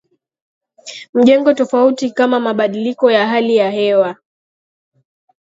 Majengo 1.13 1.53
Tofauti 1.53 2.11
Kama 2.11 2.39
Mabadiliko 2.39 3.11
ya 3.11 3.27
Hali 3.27 3.55
ya 3.55 3.71
Hewa 3.71 4.15